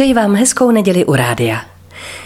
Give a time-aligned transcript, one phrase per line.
[0.00, 1.62] Přeji vám hezkou neděli u rádia.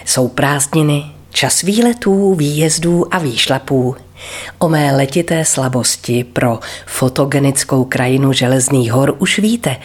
[0.04, 3.96] Jsou prázdniny, čas výletů, výjezdů a výšlapů.
[4.58, 9.76] O mé letité slabosti pro fotogenickou krajinu Železných hor už víte.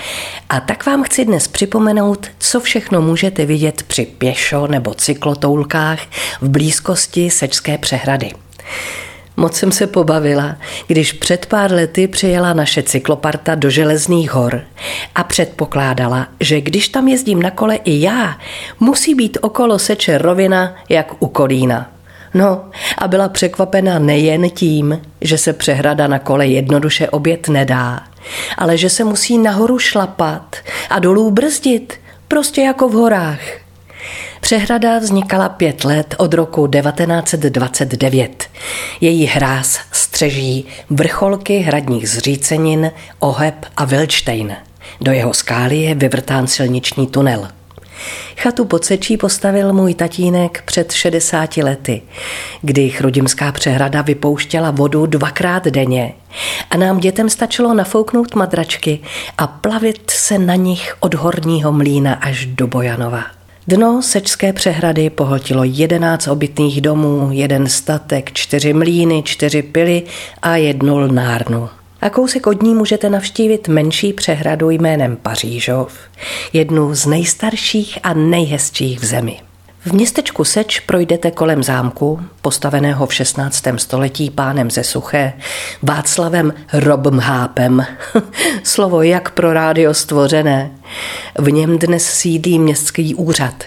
[0.49, 5.99] A tak vám chci dnes připomenout, co všechno můžete vidět při pěšo nebo cyklotoulkách
[6.41, 8.31] v blízkosti Sečské přehrady.
[9.39, 10.55] Moc jsem se pobavila,
[10.87, 14.61] když před pár lety přijela naše cykloparta do Železných hor
[15.19, 18.37] a předpokládala, že když tam jezdím na kole i já,
[18.79, 21.89] musí být okolo seče rovina jak u Kolína.
[22.33, 22.65] No
[22.97, 28.03] a byla překvapena nejen tím, že se přehrada na kole jednoduše obět nedá,
[28.57, 30.55] ale že se musí nahoru šlapat
[30.89, 31.93] a dolů brzdit,
[32.27, 33.41] prostě jako v horách.
[34.41, 38.49] Přehrada vznikala pět let od roku 1929.
[39.01, 44.55] Její hráz střeží vrcholky hradních zřícenin Oheb a Vilčtejn.
[45.01, 47.47] Do jeho skály je vyvrtán silniční tunel.
[48.37, 52.01] Chatu pod Sečí postavil můj tatínek před 60 lety,
[52.61, 56.13] kdy chrudimská přehrada vypouštěla vodu dvakrát denně
[56.69, 58.99] a nám dětem stačilo nafouknout madračky
[59.37, 63.23] a plavit se na nich od horního mlína až do Bojanova.
[63.67, 70.03] Dno Sečské přehrady pohltilo jedenáct obytných domů, jeden statek, čtyři mlíny, čtyři pily
[70.41, 71.69] a jednu lnárnu.
[72.01, 75.93] A kousek od ní můžete navštívit menší přehradu jménem Pařížov,
[76.53, 79.39] jednu z nejstarších a nejhezčích v zemi.
[79.85, 83.63] V městečku Seč projdete kolem zámku, postaveného v 16.
[83.77, 85.33] století pánem ze Suché,
[85.81, 87.85] Václavem Robmhápem.
[88.63, 90.71] Slovo jak pro rádio stvořené.
[91.37, 93.63] V něm dnes sídlí městský úřad.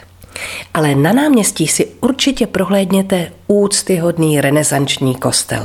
[0.75, 5.65] Ale na náměstí si určitě prohlédněte úctyhodný renesanční kostel.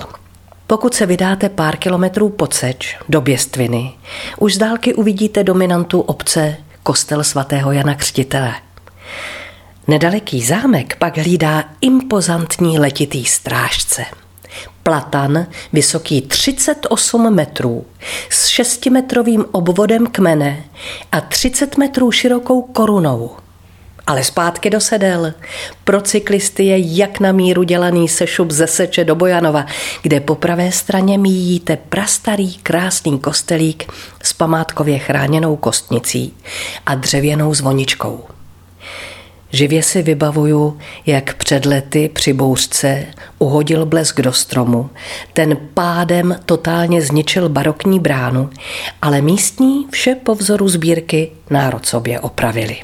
[0.67, 3.93] Pokud se vydáte pár kilometrů pod Seč do Běstviny,
[4.39, 8.53] už z dálky uvidíte dominantu obce kostel svatého Jana Křtitele–
[9.87, 14.05] Nedaleký zámek pak hlídá impozantní letitý strážce.
[14.83, 17.85] Platan, vysoký 38 metrů,
[18.29, 20.63] s 6-metrovým obvodem kmene
[21.11, 23.31] a 30 metrů širokou korunou.
[24.07, 25.33] Ale zpátky do sedel.
[25.83, 29.65] Pro cyklisty je jak na míru dělaný sešup ze Seče do Bojanova,
[30.01, 36.33] kde po pravé straně míjíte prastarý krásný kostelík s památkově chráněnou kostnicí
[36.85, 38.23] a dřevěnou zvoničkou.
[39.51, 43.05] Živě si vybavuju, jak před lety při bouřce
[43.39, 44.89] uhodil blesk do stromu.
[45.33, 48.49] Ten pádem totálně zničil barokní bránu,
[49.01, 52.77] ale místní vše po vzoru sbírky národ sobě opravili.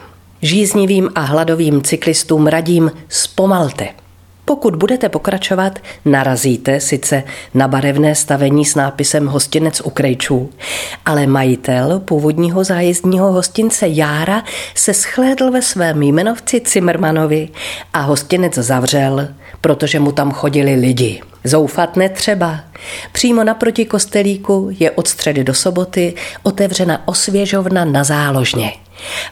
[0.44, 3.88] Žíznivým a hladovým cyklistům radím zpomalte–
[4.46, 7.24] pokud budete pokračovat, narazíte sice
[7.54, 10.50] na barevné stavení s nápisem Hostinec u Krejčů,
[11.06, 14.44] ale majitel původního zájezdního hostince Jára
[14.76, 17.50] se schlédl ve svém jmenovci Cimrmanovi
[17.94, 19.28] a hostinec zavřel,
[19.62, 21.22] protože mu tam chodili lidi.
[21.44, 22.60] Zoufat netřeba.
[23.12, 28.83] Přímo naproti kostelíku je od středy do soboty otevřena osvěžovna na záložně.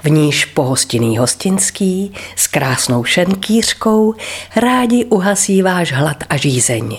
[0.04, 4.16] V níž pohostinný hostinský s krásnou šenkýřkou
[4.56, 6.98] rádi uhasí váš hlad a žízeň.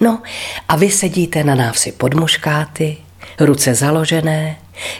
[0.00, 0.22] No
[0.68, 2.96] a vy sedíte na návsi pod muškáty,
[3.40, 4.56] ruce založené,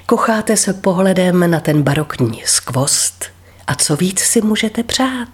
[0.06, 3.25] kocháte se pohledem na ten barokní skvost
[3.66, 5.28] a co víc si můžete přát.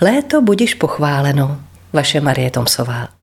[0.00, 1.60] Léto budiš pochváleno,
[1.92, 3.08] vaše Marie Tomsová.